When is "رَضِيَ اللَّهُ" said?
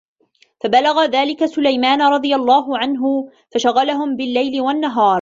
2.01-2.77